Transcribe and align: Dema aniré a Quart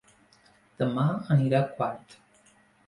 Dema 0.79 1.05
aniré 1.37 1.61
a 1.61 1.63
Quart 1.77 2.21